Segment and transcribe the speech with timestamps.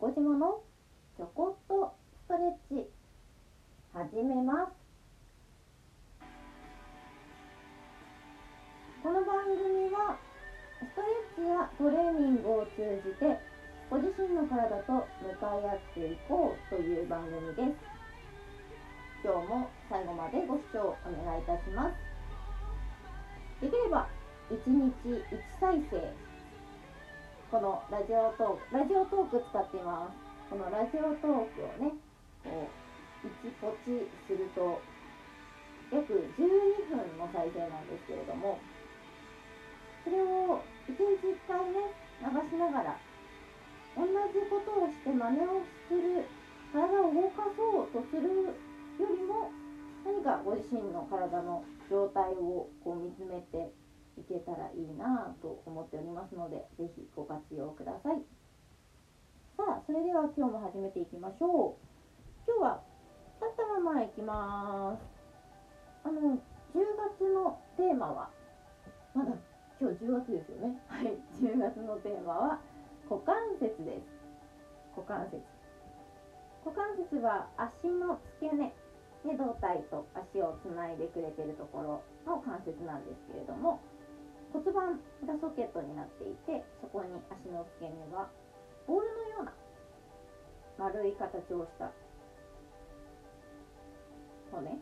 [0.00, 0.62] 猫島の
[1.18, 1.92] ちょこっと
[2.24, 2.88] ストレッチ
[3.92, 4.72] 始めます。
[9.02, 10.16] この番組は
[10.80, 13.36] ストレッチやトレーニングを通じて
[13.90, 17.84] ご自身の体と向かい合っていこうという番組です。
[19.22, 21.92] 今日も最後までご視聴お願いいたします。
[23.60, 24.08] できれば
[24.48, 26.29] 1日1再生
[27.50, 30.14] このラジオトークラジオトーク使っています
[30.46, 31.98] このラジオトークをね
[32.46, 34.78] こう1ポチすると
[35.90, 36.46] 約12
[36.94, 38.54] 分の再生なんですけれども
[40.06, 41.90] それを1日1回ね
[42.22, 42.94] 流しながら
[43.98, 46.22] 同じことをして真似をする
[46.70, 48.54] 体を動かそうとするよ
[49.10, 49.50] りも
[50.06, 53.74] 何かご自身の体の状態をこう見つめて
[54.20, 58.20] いけたらいいなと思っておりますので是非ご活用ください。
[59.56, 61.90] さあそれでは今日も始めていきましょう。
[62.46, 62.82] 今日は
[63.40, 65.00] 立ったままいきます。
[66.04, 66.84] あの10
[67.18, 68.30] 月のテーマは
[69.14, 69.32] まだ
[69.80, 70.76] 今日10月ですよね。
[70.88, 72.60] はい10月のテーマは
[73.08, 74.04] 股関節です。
[74.96, 75.40] 股関節。
[76.64, 78.72] 股関節は足の付け根
[79.24, 83.80] ね、胴体と足をつないでくれてるところの関節なんですけれども
[84.52, 88.28] 骨盤がソケットになっていてそこに足の付け根が
[88.86, 89.52] ボールのような
[90.78, 91.92] 丸い形をした
[94.50, 94.78] 骨で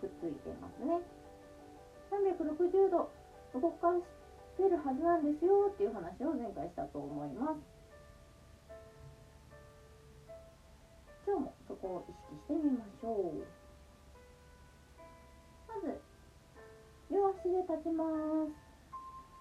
[0.00, 1.00] くっついてますね。
[2.10, 3.10] 360度
[3.54, 4.02] 動かし
[4.56, 7.60] てるはずなんですよっていう話を前回したと思います。
[11.26, 13.59] 今日もそこを意識してみましょう。
[17.10, 18.06] 両足で立ちま
[18.46, 18.54] す。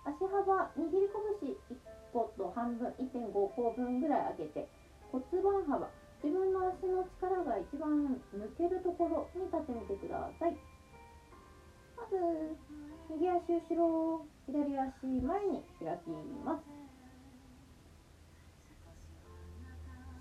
[0.05, 1.05] 足幅握り
[1.41, 1.77] 拳1
[2.11, 4.67] 個と半分1.5個分ぐらい上げて
[5.11, 5.89] 骨盤幅
[6.23, 10.57] 自分の足の力が一番抜けるところに立ってみてください。
[11.95, 12.17] まず
[13.09, 16.09] 右足後ろ左足前に開き
[16.43, 16.63] ます。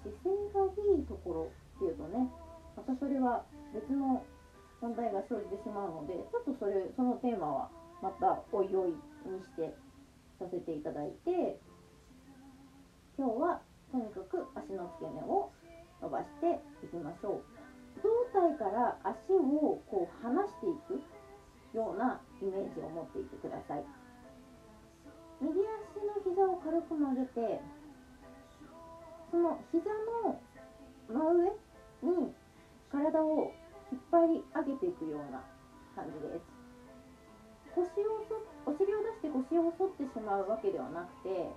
[0.03, 2.31] 姿勢がいいところっていうとね
[2.77, 3.45] またそれは
[3.75, 4.23] 別の
[4.81, 7.71] 問題が生じてしまうのでちょっとそれそのテーマは
[8.03, 8.95] またおいおい
[9.27, 9.75] にして
[10.39, 11.59] させていただいて
[13.19, 15.51] 今日はとにかく足の付け根を
[16.01, 17.59] 伸ばしていきましょう。
[17.99, 21.03] 胴体から足をこう離していく
[21.75, 23.85] ようなイメージを持っていてください。
[25.41, 27.61] 右足の膝を軽く曲げて
[29.31, 29.91] その膝
[30.23, 30.41] の
[31.09, 31.51] 真上
[32.03, 32.35] に
[32.91, 33.53] 体を
[33.91, 35.43] 引っ張り上げていくような
[35.97, 36.59] 感じです。
[37.75, 38.25] 腰を
[38.67, 41.49] お尻を出して腰を反ってしまうわけではなくて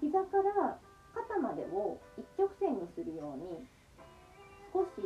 [0.00, 0.78] 膝から
[1.12, 3.66] 肩までを一直線にするように
[4.72, 5.04] 少し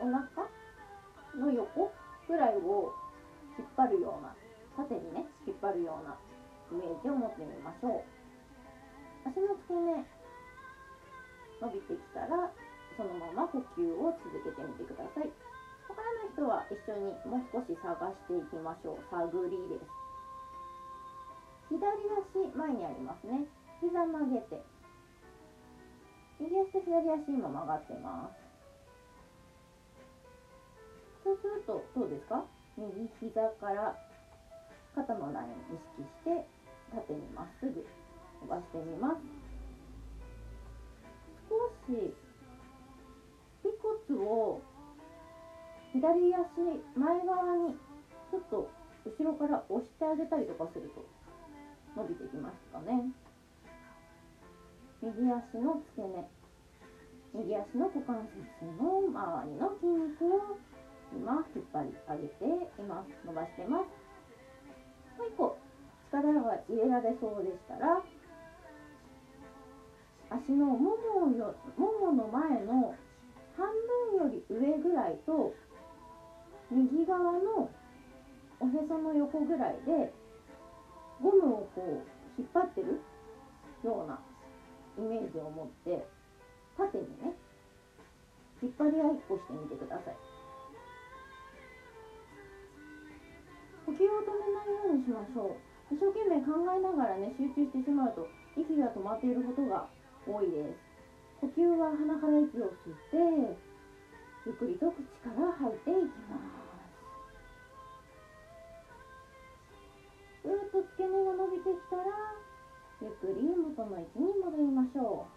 [0.00, 0.50] お腹
[1.38, 1.92] の横
[2.26, 2.92] ぐらいを
[3.58, 4.34] 引っ張るような
[4.76, 6.16] 縦にね引っ張るような
[6.72, 9.28] イメージを持ってみましょう。
[9.28, 10.04] 足の付け根
[11.60, 12.50] 伸びてきたら
[12.96, 15.26] そのまま呼吸を続けてみてください。
[15.90, 19.04] わからない人は一緒にもう少し探していきましょう。
[19.10, 19.86] 探りです。
[21.68, 21.80] 左
[22.46, 23.46] 足前にありますね。
[23.80, 24.62] 膝曲げて。
[26.40, 28.42] 右足と左足今曲がってます。
[31.24, 32.44] そうするとどうですか？
[32.76, 33.96] 右膝から
[34.94, 36.46] 肩のライン意識して
[36.94, 37.86] 縦にまっすぐ
[38.42, 39.16] 伸ばしてみます。
[41.48, 41.54] 少
[41.86, 42.14] し
[44.08, 44.62] 骨を
[45.92, 46.42] 左足
[46.96, 47.74] 前側に
[48.30, 48.68] ちょっと
[49.04, 51.04] 後ろから押してあげたりとかすると
[51.96, 52.56] 伸びてきます。
[52.72, 53.12] かね
[55.02, 56.26] 右足の付け根
[57.34, 60.56] 右足の股関節の周りの筋肉を
[61.12, 62.44] 今引っ張り上げて
[62.80, 63.10] います。
[63.26, 64.04] 伸ばしてます。
[65.18, 65.58] もう一個
[66.10, 68.02] 力が入れられそうでしたら
[70.30, 72.94] 足のももよももの前の
[73.56, 73.66] 半
[74.18, 75.54] 分より上ぐらいと
[76.70, 77.70] 右側の
[78.60, 80.12] おへその横ぐらいで
[81.22, 83.00] ゴムをこう引っ張ってる
[83.84, 84.18] ような
[84.98, 86.06] イメージを持って
[86.76, 87.34] 縦にね
[88.62, 90.16] 引っ張り合いっこしてみてください。
[93.86, 95.54] 呼吸を止めないようにしましょ
[95.90, 95.94] う。
[95.94, 99.86] 一生懸命考えながらね集中してしまうと息が止まっていることが
[100.26, 100.93] 多いです。
[101.44, 103.20] 呼吸は鼻から息を吸って
[104.48, 106.48] ゆっくりと口から吐いていきます。
[110.40, 112.08] ぐーっと付け根が伸びてきたら
[113.04, 115.28] ゆっくり元の位置に戻りまししょ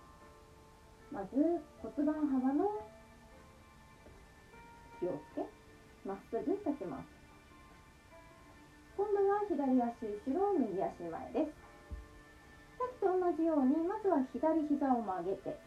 [1.11, 1.13] う。
[1.13, 1.35] まず
[1.83, 2.71] 骨盤幅の
[5.03, 5.43] 気をつけ
[6.07, 7.11] まっすぐ立ちます。
[8.95, 11.51] 今度は左足後ろ右足前です。
[12.79, 15.66] さっきと同じようにまずは左膝を曲げて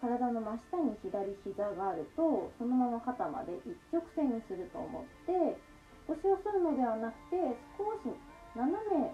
[0.00, 5.60] 体の真下に左膝があるとそのまま肩まで一直線にすると思って
[6.08, 7.36] 腰を反るのではなくて
[7.76, 8.08] 少し
[8.56, 9.12] 斜め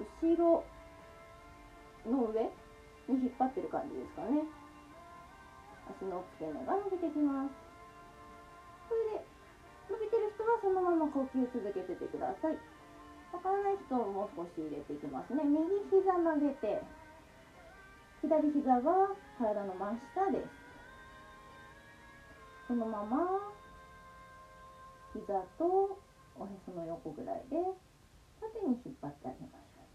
[0.00, 0.64] 後ろ
[2.08, 2.48] の上
[3.08, 4.42] に引っ張ってる感じですかね。
[5.86, 7.52] 足の付け根が伸びてきます。
[8.88, 9.26] それで
[9.90, 12.58] 伸びてる人はそのまま呼吸続けててください。
[13.34, 15.44] わからない人をもう少し入れていきますね。
[15.44, 16.82] 右膝曲げて
[18.22, 20.46] 左膝は体の真下です
[22.70, 23.18] そのまま
[25.10, 25.98] 膝と
[26.38, 27.58] おへその横ぐらいで
[28.38, 29.90] 縦に引っ張ってあげましょう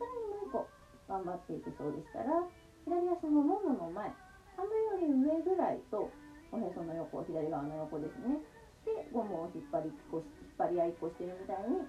[0.00, 0.64] さらにもう一個
[1.04, 2.48] 頑張っていけそうでしたら
[2.88, 4.08] 左足のももの前
[4.56, 6.08] 半分より上ぐらいと
[6.48, 8.40] おへその横左側の横ですね
[8.88, 10.24] でゴムを引っ張り引っ
[10.56, 11.84] 張り合いっこしてるみたいに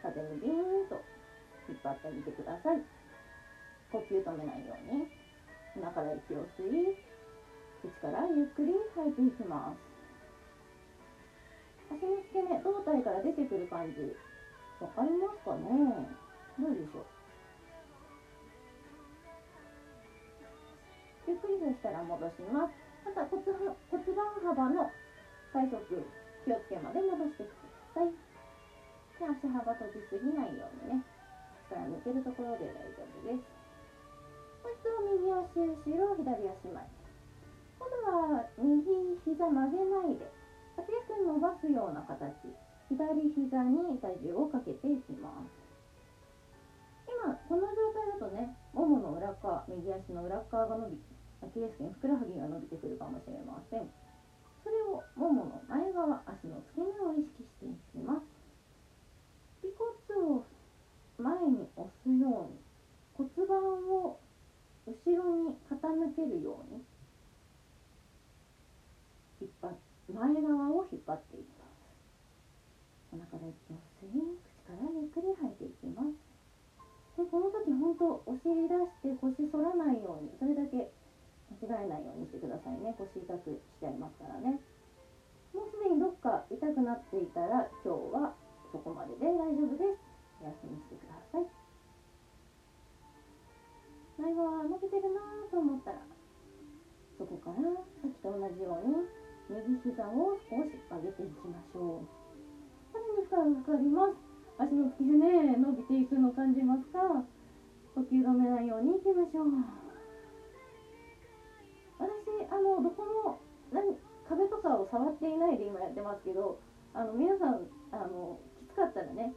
[0.00, 0.96] 縦にビーンと
[1.68, 2.95] 引っ張ってみてください。
[3.96, 5.08] 呼吸止めないように。
[5.80, 7.00] 鼻から息を吸い
[7.80, 9.80] 口からゆっくり吐いていきます。
[11.96, 14.14] 足の付け根胴体から出てくる感じ。
[14.80, 15.64] わかりますかね？
[16.60, 17.06] どうでしょう？
[21.32, 22.76] ゆっくりとしたら戻します。
[23.04, 23.56] また骨骨
[24.12, 24.92] 盤幅の
[25.52, 25.80] 最速
[26.44, 27.48] 気をつけまで戻してく
[27.96, 28.12] ださい。
[28.12, 28.20] で
[29.24, 31.04] 足幅閉じすぎないようにね。
[31.68, 33.55] 力抜けるところで大丈夫です。
[34.66, 36.82] もう一度右足後ろ左足前
[37.78, 40.26] 今度は右膝曲げないで
[40.74, 42.50] アキレス腱伸ばすような形。
[42.90, 42.98] 左
[43.30, 45.54] 膝に体重をかけていきます
[47.06, 50.98] 今この状態だとねももの裏側右足の裏側が伸び
[51.42, 53.86] アキレス腱ふくらはぎが伸びてくるかもしれません。
[54.66, 58.26] それをももの前側足の付け根を意識していきます。
[59.62, 60.42] 尾骨を
[61.22, 62.58] 前に押すように
[63.14, 63.62] 骨盤
[63.94, 64.18] を
[64.86, 65.74] 後ろに傾
[66.14, 66.80] けるように
[69.42, 69.74] 引っ張
[70.06, 71.74] 前側を引っ張っていきます。
[73.10, 76.14] 鼻から息を吸い口からゆっくり吐いていきます。
[77.18, 80.92] でこの時本当お尻出して腰反らないようにそれだけ
[81.50, 82.94] 間違えないようにしてくださいね。
[82.94, 84.62] 腰痛くしちゃいますからね。
[85.50, 88.38] もうすでにどっか痛くなっていたら今日は
[88.70, 89.98] そこまでで大丈夫です。
[90.38, 91.65] お休みしてください。
[94.26, 96.02] 前側伸びてるなと思ったら
[97.14, 97.62] そこから
[98.02, 99.06] さっきと同じように
[99.46, 102.10] 右膝を少し上げていきましょう。
[102.90, 104.18] 負荷がかかります。
[104.58, 107.22] 足の付け根伸びていくの感じますか？
[107.94, 109.54] 呼吸止めないようにいきましょう。
[112.02, 112.10] 私
[112.50, 113.38] あのどこも
[113.70, 113.94] 何
[114.26, 116.58] 壁とかを触っていないで今やってますけど
[116.92, 117.62] あの皆さん
[117.94, 119.30] あのきつかったらね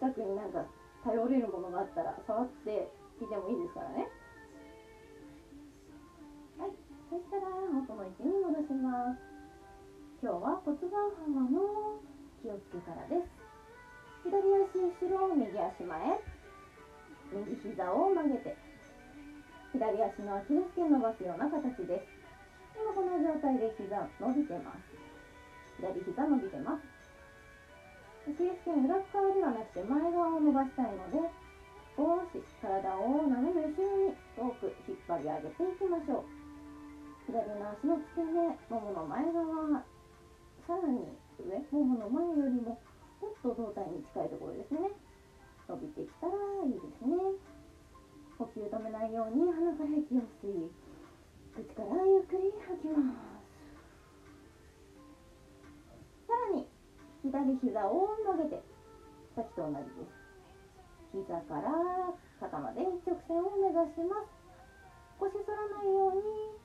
[0.00, 0.64] 近くになんか
[1.04, 2.88] 頼れるものがあったら触って
[3.24, 4.04] 聞いてもいいですからね。
[6.60, 6.76] はい。
[7.08, 9.24] そしたら元の位置に戻します。
[10.20, 10.92] 今日は骨盤
[11.24, 12.04] 幅の
[12.44, 13.32] 気をつけからです。
[14.28, 16.20] 左足後ろ右足前。
[17.32, 18.60] 右膝を曲げて。
[19.72, 22.04] 左足のアキレス腱伸ばすような形です。
[22.76, 24.84] 今この状態で膝伸びてます。
[25.80, 26.84] 左膝伸びてます。
[28.28, 31.43] アキレス腱裏側ではなくて前側を伸ばしたいので
[31.96, 36.34] 少し体を斜め後ろに遠く引っ張り上げていきましょう。
[37.26, 39.84] 左の足の付け根ももの前側
[40.66, 41.06] さらに
[41.38, 42.80] 上ももの前よりも
[43.22, 44.90] もっと胴体に近いところですね。
[45.68, 46.32] 伸びてきたら
[46.66, 47.14] いいですね。
[48.38, 50.68] 呼吸止めないように鼻から息を吸い
[51.54, 53.06] 口からゆっくり吐きます。
[56.26, 56.66] さらに
[57.22, 58.58] 左膝を曲げて
[59.36, 60.23] さっきと同じです。
[61.14, 61.70] 膝から
[62.42, 64.26] 肩まで一直線を目指します。
[65.22, 66.58] 腰反らないように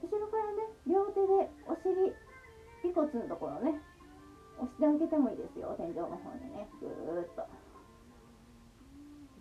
[0.00, 2.16] 後ろからね両手でお尻
[2.88, 3.76] 尾骨のところね
[4.56, 6.64] 押してあげてもいいですよ天井の方にね。
[6.80, 7.44] ぐーっと。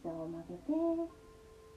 [0.03, 0.75] 膝を曲げて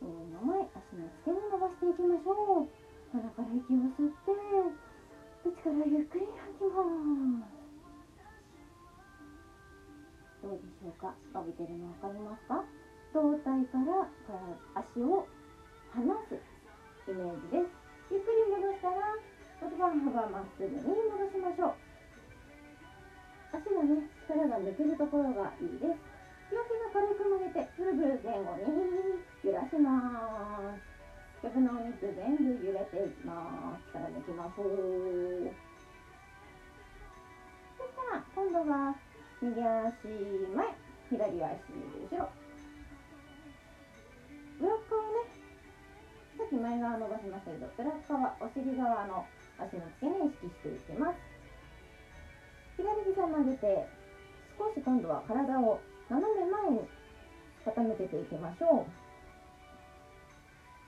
[0.03, 2.69] 胸の前足の付け根伸ばしていきましょう。
[3.15, 4.35] 鼻から息を吸って
[5.47, 7.56] 口からゆっくり吐きます。
[11.07, 12.65] か伸びてるの分かりますか？
[13.15, 14.11] 胴体から
[14.75, 15.27] 足を
[15.95, 16.35] 離す
[17.09, 17.71] イメージです。
[18.11, 19.15] ゆっくり戻したら
[19.63, 21.79] 骨盤幅まっすぐに戻しましょう。
[23.55, 25.97] 足がね力が抜けるところがいいです。
[26.53, 30.83] 両手が軽く曲げてブルブル前後に揺らします。
[31.43, 33.97] 曲のお肉全部揺れていきます。
[33.97, 35.55] 力抜きましょう
[37.79, 38.95] そしたら今度は
[39.41, 40.11] 右足
[40.53, 40.86] 前。
[41.11, 42.29] 左足後ろ
[44.59, 45.31] 裏側ね
[46.37, 49.25] さっき前側伸ばしましたけど裏側お尻側の
[49.59, 51.17] 足の付け根意識していきます。
[52.77, 53.89] 左膝曲げて
[54.59, 56.81] 少し今度は体を斜め前に
[57.65, 58.85] 傾けていきましょ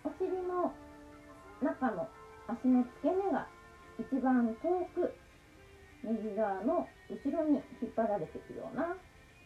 [0.04, 0.08] う。
[0.08, 0.72] お尻の
[1.62, 2.08] 中の
[2.46, 3.46] 足の付け根が
[3.98, 5.14] 一番遠く
[6.04, 8.94] 右側の後ろに引っ張られていくような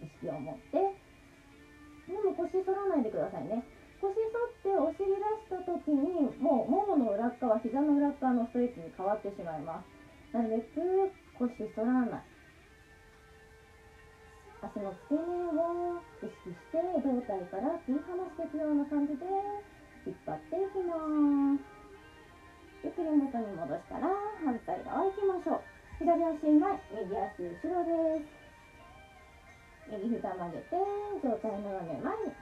[0.02, 0.98] 意識を持って
[2.10, 3.62] でも腰反らないでくださいね。
[4.02, 10.34] 腰反ってお尻出した時にもうももの裏側膝の裏側のストレッチに変わってしまいます。
[10.34, 12.22] なるべく腰反らない。
[14.62, 15.22] 足の付け根
[15.54, 18.70] を意識して胴体から切り離していくよ。
[18.70, 19.22] うな感じで
[20.06, 20.98] 引っ張っていきま
[21.58, 21.62] す。
[22.82, 24.10] ゆっくり元に戻したら
[24.42, 25.62] 反対側行きましょう。
[25.98, 26.58] 左足前
[26.90, 28.41] 右足後ろです。
[29.90, 30.76] 右膝曲げて
[31.22, 32.32] 上体斜め前に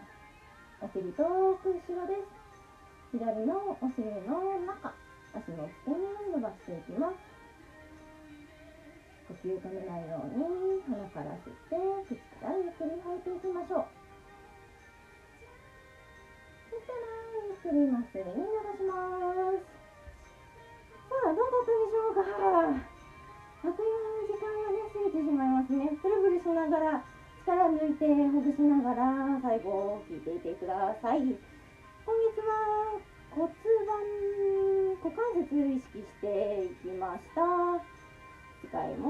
[0.81, 1.25] お尻遠
[1.63, 2.29] く後ろです
[3.13, 4.93] 左のお尻の中
[5.35, 7.17] 足の付け根を伸ばしていきます
[9.31, 13.87] 呼吸止めないように鼻から吸って口からゆっくり吐いていきましょう
[16.71, 17.07] そしたら
[17.47, 19.71] ゆっくりまっすぐに戻します
[21.11, 22.27] さあどうだったでしょうか
[22.71, 27.03] あっという間に時間がね過ぎてしまいますねブルブルしながら
[27.51, 31.19] 力抜いてほぐしながら最後聞いていてください。
[31.19, 37.83] 今月は骨盤股関節意識していきました。
[38.61, 39.09] 次回も